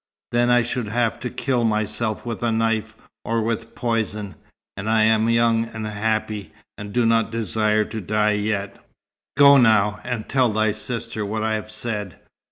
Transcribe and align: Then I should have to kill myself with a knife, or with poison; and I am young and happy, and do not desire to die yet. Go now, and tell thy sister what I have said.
Then 0.31 0.49
I 0.49 0.63
should 0.63 0.87
have 0.87 1.19
to 1.19 1.29
kill 1.29 1.63
myself 1.63 2.25
with 2.25 2.41
a 2.41 2.51
knife, 2.51 2.95
or 3.23 3.43
with 3.43 3.75
poison; 3.75 4.33
and 4.75 4.89
I 4.89 5.03
am 5.03 5.29
young 5.29 5.65
and 5.65 5.85
happy, 5.85 6.51
and 6.75 6.91
do 6.91 7.05
not 7.05 7.29
desire 7.29 7.85
to 7.85 8.01
die 8.01 8.31
yet. 8.31 8.83
Go 9.37 9.57
now, 9.57 9.99
and 10.03 10.27
tell 10.27 10.51
thy 10.51 10.71
sister 10.71 11.23
what 11.23 11.43
I 11.43 11.53
have 11.53 11.69
said. 11.69 12.17